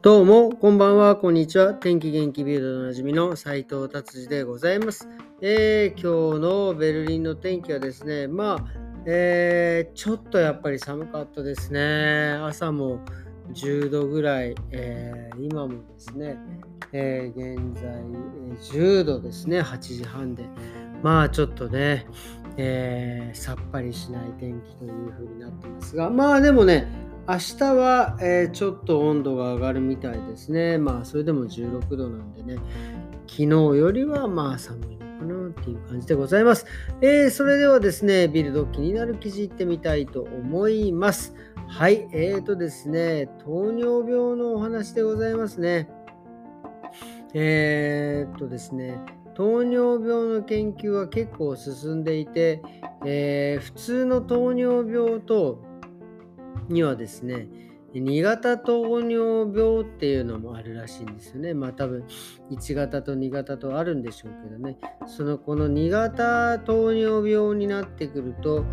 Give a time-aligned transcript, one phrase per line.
[0.00, 1.74] どうも、こんばんは、こんにちは。
[1.74, 5.08] 天気元気ビルドでおなじみの斉藤達治でございます、
[5.42, 8.64] えー、今日のベルリンの天気はですね、まあ、
[9.06, 12.38] えー、ちょっとやっぱり寒かったですね。
[12.40, 13.00] 朝も
[13.52, 16.38] 10度ぐらい、えー、今もですね、
[16.92, 17.90] え現在
[18.78, 20.44] 10度ですね、8時半で。
[21.02, 22.06] まあちょっとね、
[22.58, 26.88] えさっぱりしない天気という風になってますが、まあでもね、
[27.28, 30.78] 明日は、えー、ちょっと温度が上がるみたいですね。
[30.78, 32.56] まあ、それでも16度なんでね、
[33.26, 36.64] 昨日よりはまあ寒いのかなっていう感じでございます。
[37.02, 41.34] えー、それではですね、ビルド気になる記事いってみたいと思います。
[41.68, 45.90] はい、えーとですね、糖尿病のお話でございますね。
[47.34, 48.98] えー、っとですね、
[49.38, 52.60] 糖尿病の研究は結構進んでいて、
[53.06, 55.62] えー、普通の糖尿病と
[56.68, 57.46] にはですね、
[57.94, 61.54] 2型糖尿病っていうのもあるらしいんですよね。
[61.54, 62.04] まあ多分
[62.50, 64.76] 1型と2型とあるんでしょうけどね。
[65.06, 68.64] そのこの2型糖尿病になってくると、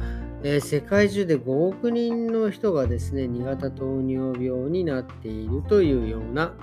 [0.41, 6.55] えー、世界中で5億人の人がですね、2型糖尿病になっているというような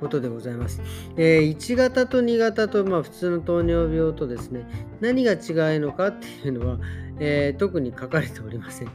[0.00, 0.80] ことでございます。
[1.16, 4.66] えー、1型と2型と、まあ、普通の糖尿病とですね、
[5.00, 6.78] 何が違いのかっていうのは、
[7.20, 8.88] えー、特に書かれておりません、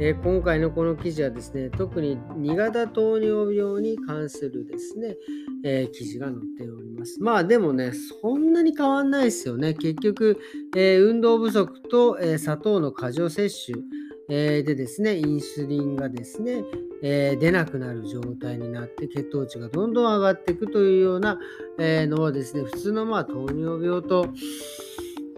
[0.00, 5.16] えー、今回のこの記事はですね、特に2型糖尿病に関するですね、
[5.64, 7.20] え、記事が載っております。
[7.20, 9.74] まあでもね、そんなに変わんないですよね。
[9.74, 10.38] 結局、
[10.76, 13.84] え運動不足と、え砂糖の過剰摂取、
[14.28, 16.64] えでですね、インスリンがですね、
[17.02, 21.38] え出なくなる状態になって血糖値がどんどん上がっていくというような、
[21.78, 24.28] えのはですね、普通のまあ糖尿病と、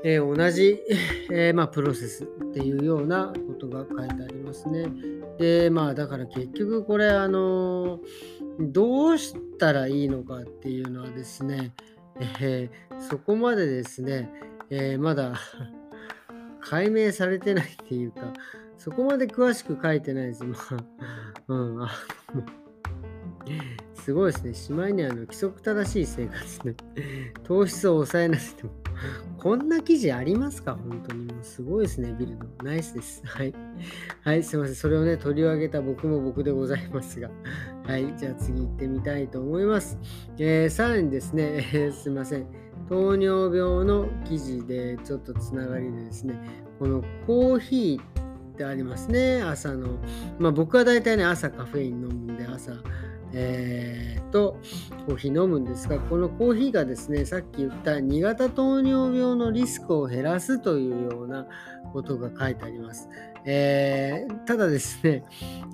[0.09, 0.79] えー、同じ、
[1.33, 4.89] えー、まあ、プロセスっていうようなことが書いてありますね。
[5.37, 7.99] で、まあだから結局これ、あの
[8.61, 11.73] どうしたらいいのかっていうのはですね、
[12.41, 14.31] えー、そこまでですね、
[14.71, 15.35] えまだ
[16.61, 18.33] 解明されてないっていうか、
[18.79, 20.45] そこまで詳しく書いてないです。
[20.45, 20.77] まあ、
[21.49, 21.91] うん、あ
[23.95, 24.55] すごいですね。
[24.55, 26.75] しまいにあの規則正しい生活ね。
[27.43, 28.71] 糖質を抑えなくても
[29.39, 30.75] こんな記事ありますか？
[30.77, 31.25] 本当に。
[31.27, 32.47] もうすごいですね、ビルド。
[32.65, 33.23] ナイスです。
[33.25, 33.53] はい。
[34.23, 34.75] はい、すいません。
[34.77, 37.31] それをね、取り上げた僕も僕でございますが。
[37.85, 39.99] はい、じゃあ次行ってみたいと思います。
[40.39, 42.47] えー、さらにですね、えー、すいません。
[42.89, 46.39] 糖尿病の記事でちょっとつながりでですね、
[46.79, 48.16] このコーヒー
[48.57, 49.99] ってありますね、朝の。
[50.39, 52.73] まあ僕は大体ね、朝カフェイン飲むんで、朝、
[53.33, 54.59] えー、と
[55.07, 61.47] コーヒー飲むんですがこのコーヒーがですねさっき言った2型糖尿病のリスクを減らすというような
[61.93, 63.09] ことが書いてあります。
[63.49, 65.23] えー、ただですね、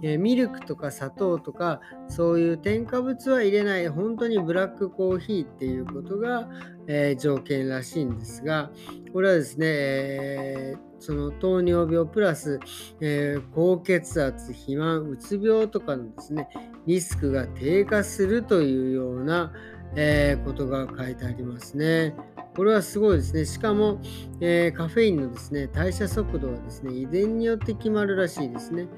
[0.03, 6.49] えー、ミルクとか砂糖とかそういう添加物は入れない本当にブラックコーヒーっていうことが、
[6.87, 8.71] えー、条件らしいんですが
[9.15, 12.61] これはですね、えその糖尿病プラス、
[13.01, 16.49] え高血圧肥満うつ病とかのですね
[16.87, 19.53] リスクが低下するというような、
[19.95, 22.15] えことが書いてありますね。
[22.55, 23.47] これはすごいですね。
[23.47, 24.01] しかも、
[24.41, 28.89] えー、カフェインのですね、代謝速度はですね、遺伝によって決まるらしいですね。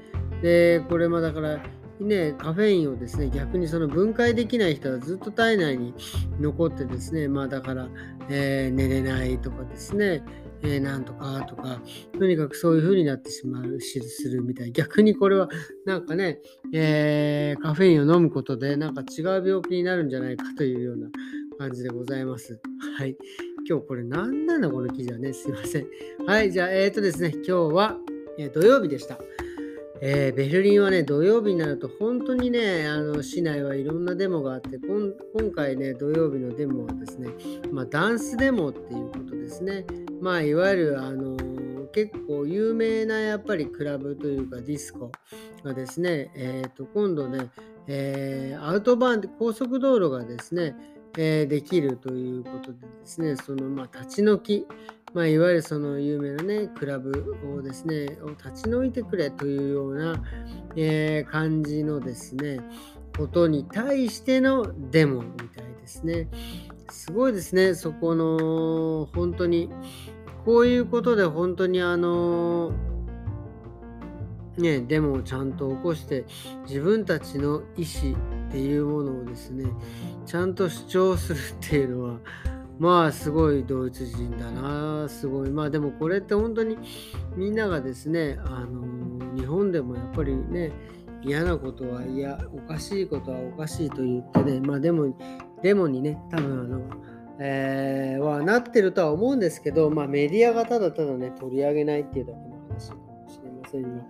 [0.41, 1.59] で、これもだから、
[1.99, 5.93] ね、カフェインをですね、逆にその分解できない人はずっと体内に
[6.41, 7.87] 残ってですね、まあだから、
[8.29, 10.21] えー、寝れないとかですね、
[10.65, 11.79] えー、なんとかとか、
[12.17, 14.71] とにかくそういう風になってしまう、するみたい。
[14.73, 15.47] 逆にこれは
[15.85, 16.41] なんかね、
[16.73, 21.09] えー、カフェインを飲むことでなんか違う病気になるんじゃないかというような
[21.59, 22.59] 感じでございます。
[22.97, 23.15] はい。
[23.67, 25.31] 今日これ何なのこの記事はね。
[25.33, 25.87] すいません。
[26.25, 26.51] はい。
[26.51, 27.99] じゃあ、えっ、ー、とですね、今日は、
[28.37, 29.19] え、土曜日でした。
[30.01, 37.29] えー、ベルリンはね、土曜日になると本当にね、あの市内はいろんなデモがあって今回ね、土曜日のデモはですね、
[37.71, 39.85] まあ、ダンスデモっていうことですね。
[40.25, 41.37] まあ、いわゆる、あの
[41.93, 45.11] 結構有名なやっぱりクラブというかディスコ
[45.63, 47.51] がですね、えー、と今度ね、
[47.85, 50.75] えー、アウトバーンで高速道路がですね、
[51.15, 54.67] えー、できるということでですね、そのまあ立ち退き、
[55.13, 60.23] まあ、いわゆるその有名なね、クラブをですね、を立ち退いてくれというような、
[60.75, 62.61] えー、感じのですね、
[63.15, 66.27] ことに対してのデモみたいですね。
[66.89, 69.69] すごいですね、そこの、本当に、
[70.45, 72.71] こういうことで本当にあの、
[74.57, 76.25] ね、デモをちゃんと起こして
[76.67, 78.15] 自分たちの意思
[78.47, 79.65] っていうものをですね
[80.25, 82.19] ちゃんと主張するっていうのは
[82.77, 85.49] まあすごいドイツ人だなすごい。
[85.49, 86.77] まあでもこれって本当に
[87.35, 90.71] みんながですねあの日本でもやっぱりね
[91.25, 95.17] 嫌なことは嫌、おかしいことはおかしいと言ってね、まあでも、
[95.63, 96.81] デモにね、多分あの、
[97.39, 104.03] えー、はなってるとは思うんですけど、まあメディアがただただね、取り上げないっていうだけの話かもしれませんが、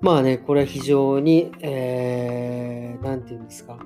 [0.00, 3.78] まあね、これは非常に、えー、ていうんですか、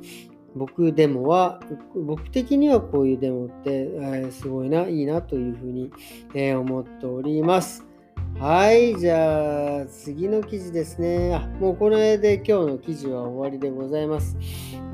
[0.55, 1.61] 僕デモは、
[1.95, 5.91] 僕的にはこういうデモって、えー、すごいな、いいなというふうに、
[6.35, 7.88] えー、思っております。
[8.37, 11.35] はい、じゃあ次の記事ですね。
[11.35, 14.37] あ、もうこれで今日の記事は終わりでございます。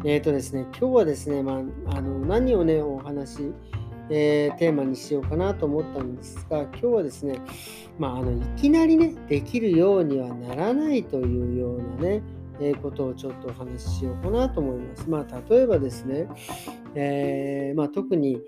[0.04, 3.52] えっ、ー、とですね、今日はですね、まあ、あの何をね、お話、
[4.08, 7.38] えー、テーマにしようかなと思ったんですが、今日はですね、
[7.98, 12.22] まあ、あのいきなりね、できるようにはならないというようなね、
[12.60, 15.10] えー、ことをちょっとお話ししようかなと思います。
[15.10, 16.28] まあ、例えばですね、
[16.94, 18.40] え、まあ、特に、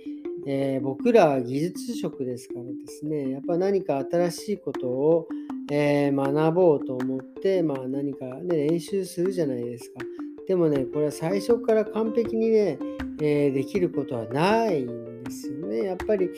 [0.49, 5.29] えー、僕らは技術職ですからですね、やっぱ何か新しいことを、
[5.73, 9.99] えー、学ぼうと思って、まあ、何か、ね、練習するじゃないですか。
[10.47, 12.79] でもね、これは最初から完璧にね、
[13.21, 15.83] えー、できることはないんですよね。
[15.83, 16.31] やっぱり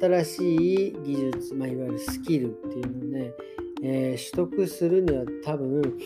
[0.00, 3.32] 新しい技術、まあ、いわゆるスキルっていうのをね、
[3.84, 5.96] え取得するには多分、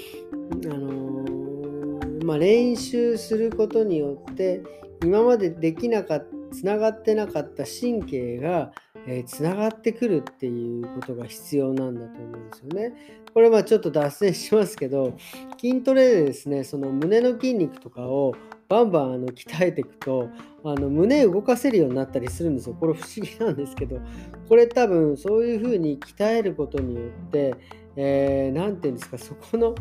[0.67, 4.63] あのまあ、練習することによって
[5.03, 8.73] 今までできなかったつながってなかった神経が、
[9.07, 12.95] えー、つながってくるっていうことが必要なんだと思うんですよね。
[13.35, 15.17] これまちょっと脱線しますけど
[15.61, 18.35] 筋トレでですねその胸の筋肉とかを
[18.69, 20.29] バンバンあの鍛えていくと
[20.65, 22.77] あの胸動かせるようになったりするんですよ。
[22.79, 24.01] これ不思議なんですけど
[24.49, 27.55] これ多分そういうふうに鍛えることによって
[28.01, 29.75] えー、て言うんですかそこの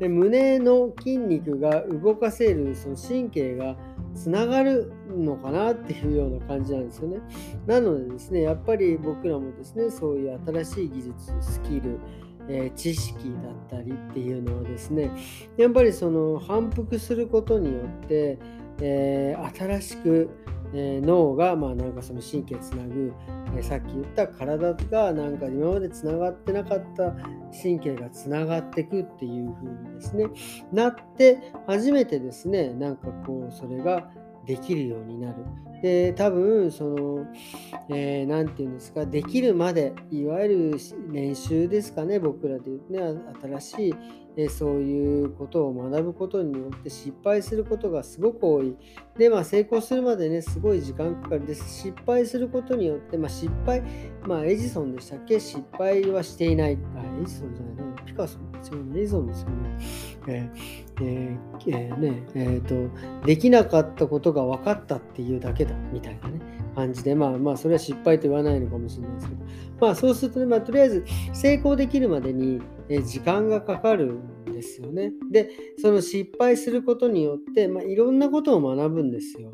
[0.00, 3.76] 胸の筋肉が動かせるその神経が
[4.14, 7.18] つながるのかなっていうような感じなんですよね。
[7.66, 11.98] なのでですね、やっぱり僕らもですね、そういう新しい技術、スキル、
[12.48, 15.10] えー、知識だったりっていうのはですね、
[15.58, 18.38] やっぱりその反復することによって、
[18.80, 20.30] えー、新しく、
[20.74, 23.12] えー、脳が、まあ、なんかその神経つなぐ、
[23.56, 27.12] えさっき言った体がなんか今までつながってなかった
[27.62, 30.26] 神経がつながってくっていう風にですね
[30.72, 34.10] なって初めてですねなんかこうそれが
[34.46, 35.36] できるようになる。
[35.82, 37.26] で多分その
[37.88, 40.78] 何、えー、て言うんですかできるまでいわゆる
[41.12, 43.94] 練習ですかね僕らで言うね新しい
[44.40, 48.76] えそういうことを学ぶことによって失敗することがすごく多い。
[49.16, 51.68] で、まあ、成功するまでね、すごい時間かかるです。
[51.68, 53.82] 失敗することによって、まあ、失敗、
[54.22, 55.40] まあ、エジソンでしたっけ？
[55.40, 56.78] 失敗はしていない。
[56.94, 57.87] あ、エジソンじゃないね。
[58.08, 58.38] ピカソ
[58.72, 59.00] 違うね。
[59.00, 59.78] エジソンですよね。
[60.28, 61.38] えー、
[61.68, 62.74] えー、ね、えっ、と、
[63.26, 66.40] できなかったことが分かったっていうだけだ、みたいなね。
[66.74, 69.44] 感じで、まあまあ、それは失敗と言わないのかもしれないですけど、
[69.80, 75.12] まあそうするとね、まあとりあえず成功できるまでにえ時間がかかるんですよね。
[75.30, 79.52] で、その失敗することによって、まあ、いろんなことを学ぶんですよ。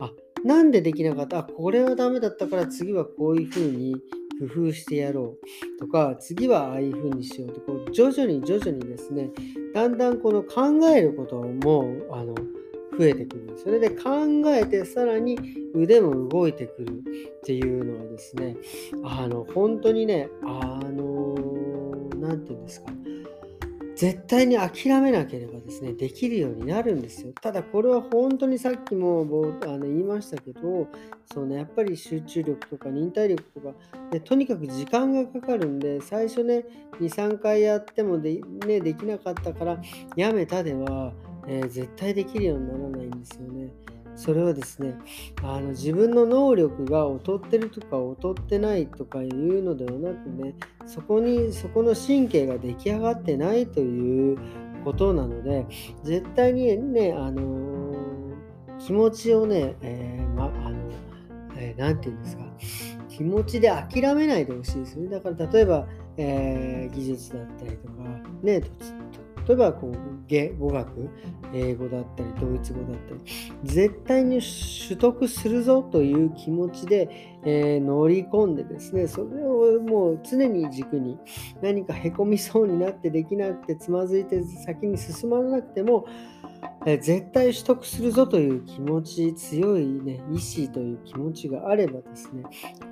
[0.00, 0.12] あ、
[0.44, 1.38] なんでできなかった？
[1.38, 3.96] あ、これはダメだったから次はこういうふうに
[4.38, 5.36] 工夫してやろ
[5.76, 9.30] うとか、次はああいうふうにしようと、こう徐々に徐々にですね、
[9.74, 12.34] だんだんこの考えることも、あの、
[12.98, 13.54] 増えてくる。
[13.56, 15.38] それで考えてさらに
[15.74, 17.02] 腕も動いてくる
[17.40, 18.56] っていうのはですね、
[19.04, 21.34] あの、本当にね、あの、
[22.16, 22.92] 何て言うんですか、
[23.98, 27.32] 絶対に諦めなければですね、できるようになるんですよ。
[27.42, 29.26] ただこれは本当にさっきも
[29.64, 30.86] あの言いましたけど、
[31.26, 33.74] そうね、やっぱり集中力とか忍耐力とか、
[34.12, 36.64] ね、とにかく時間がかかるんで、最初ね、
[37.00, 39.82] 2、3回やってもで,、ね、できなかったから
[40.14, 41.12] やめたでは、
[41.48, 43.72] えー、絶対できるようにならないんですよね。
[44.18, 44.96] それはですね
[45.42, 50.54] あの自分の能力が劣ってるとか劣ってないとかいうのではなくね
[50.86, 54.38] そこにそこの神経が出来上がってないという
[54.84, 55.66] ことなので
[56.02, 60.78] 絶対にねあのー、気持ちをね、えー、まあの
[61.60, 62.44] えー、て言うんですか
[63.08, 65.08] 気持ちで諦めないでほしいですよね。
[65.08, 67.92] だから例えば、えー、技術だったりとか
[68.42, 68.62] ね
[69.48, 70.18] 例えばこう
[70.58, 71.08] 語学、
[71.54, 73.20] 英語だったり、ドイツ語だったり、
[73.64, 81.18] 絶対に取得するぞという気持ちで、えー、乗り込んでですね、それをもう常に軸に
[81.62, 86.04] 何かへこみそうになってできなくてつまずいて先に進まなくても、
[86.84, 92.42] え、絶対取得するぞという気持ち、強い、ね、意志という気持ちがあればですね、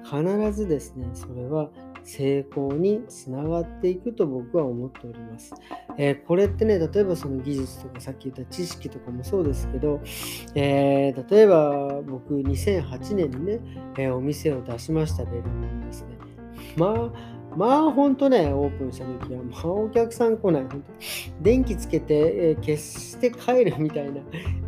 [0.05, 1.71] 必ずですね、それは
[2.07, 5.53] 成功につながっていくと僕は思っております。
[5.99, 10.01] えー、これってね、例えばその技術とかさっき言った知識とかもそうですけど、
[10.55, 13.61] えー、例えば僕2008年にね、
[13.99, 16.17] えー、お店を出しましたベルリンですね。
[16.77, 20.67] まあまあほんとね、オープンした時は、まあお客さん来ない。
[21.41, 24.21] 電気つけて、えー、消して帰るみたいな。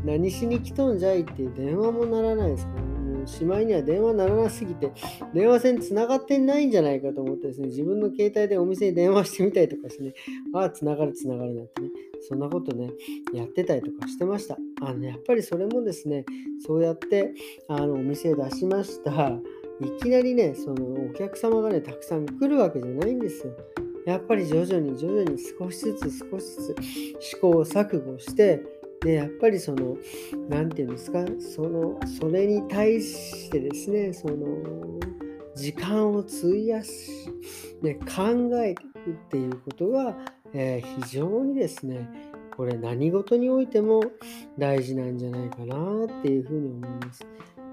[0.05, 2.88] 何しに来とんじゃいっていう電話もならないですからね。
[3.29, 4.91] しまいには電話ならなすぎて、
[5.35, 10.15] 電話線つながってないんじゃないかと思ってですね、自分の携帯でお店に電話してみたりとかしてね、
[10.55, 11.91] ああ、つながるつながるなんてね、
[12.29, 12.91] そんなことね、
[13.35, 14.59] やってたりとかしてました。
[14.83, 16.25] あの、やっぱりそれもですね、
[16.67, 17.35] そうやって、
[17.69, 19.31] あの、お店出しました。
[19.81, 23.53] いきなりね、そのお客様がね、たくさん来るわけじゃないんですよ。
[24.07, 26.77] やっぱり徐々に徐々に少しずつ少しずつ
[27.21, 28.63] 試行錯誤して、
[29.03, 29.97] で、やっぱりその、
[30.49, 34.99] 何て言うんですか、その、それに対してですね、その、
[35.55, 37.11] 時間を費やし、
[37.83, 40.17] ね、考えていくっていうことが、
[40.53, 42.09] えー、非常にですね、
[42.57, 44.03] これ何事においても
[44.59, 47.27] 大事なんじゃないかなっていうふうに思います。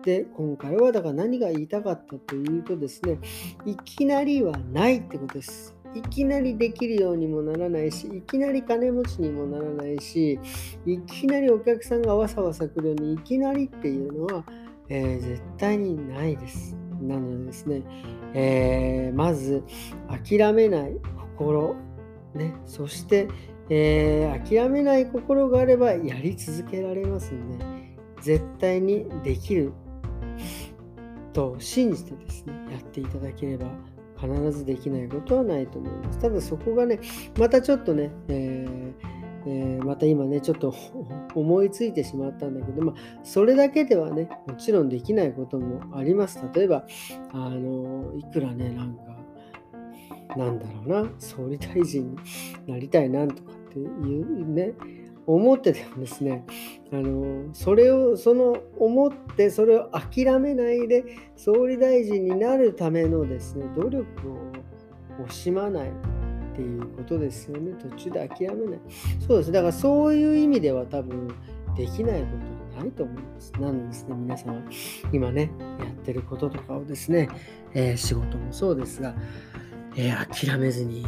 [0.04, 3.20] で、今回はだから何が言いたかったというとですね、
[3.66, 5.75] いきなりはないってことです。
[5.96, 10.38] いきなりできるようにもならないし、いきなり金持ちにもならないし、
[10.86, 14.44] いきなりお客さんがわさわさ来るようにいきなりっていうのは、
[14.90, 16.76] えー、絶対にないです。
[17.02, 17.82] なのでですね、
[18.34, 19.64] えー、まず
[20.08, 20.98] 諦めない
[21.38, 21.76] 心、
[22.34, 23.28] ね、そして、
[23.70, 27.66] えー、諦めない心があればやり続けられますんで、
[28.22, 29.72] 絶対にできる
[31.32, 33.68] と信じてですね、やっていただければ
[34.28, 36.20] 必ずできないことはないと思います。
[36.20, 37.00] ただそこがね、
[37.38, 39.16] またちょっとね、えー
[39.48, 40.74] えー、また今ね、ちょっと
[41.36, 46.44] 思いついてしまったんだけど、まあ、それだけではね、もちろんできないこともあります。
[46.54, 46.86] 例えば、
[47.32, 49.04] あの、いくらね、なんか、
[50.36, 52.18] なんだろうな、総理大臣に
[52.68, 54.74] なりたいなんとかっていうね、
[55.28, 56.46] 思っててもですね、
[56.92, 61.04] あのそれをその思ってそれを諦めないで
[61.36, 65.92] 総理大臣になるためのですね努力を惜しまないっ
[66.56, 67.74] ていうことですよね。
[67.74, 68.80] 途中で諦めない。
[69.28, 69.52] そうです。
[69.52, 71.28] だからそういう意味では多分
[71.76, 72.28] できないこ
[72.74, 73.52] とはないと思います。
[73.60, 74.62] なのですね皆さんは
[75.12, 77.30] 今ねやってることとかをですね、
[77.74, 79.16] えー、仕事もそうですが、
[79.96, 81.06] えー、諦めずに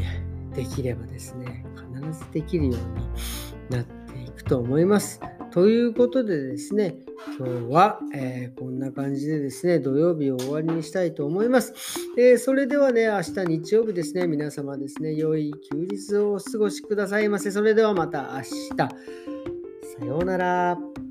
[0.55, 3.96] できればですね必ずできるようになって
[4.31, 5.19] くと思います。
[5.51, 6.95] ということでですね、
[7.37, 11.73] 今日は、えー、こんな感じでですね、土曜日を終わりにしたいと思います。
[12.17, 17.51] えー、それではね、明日日曜日ですね、皆様ですね、良い休日をお過ごしくださいませ。
[17.51, 18.77] それではまた明日。
[19.99, 21.06] さようなら。